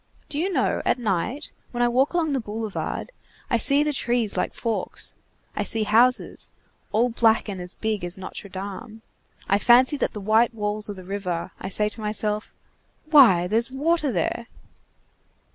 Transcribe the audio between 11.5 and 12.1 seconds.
I say to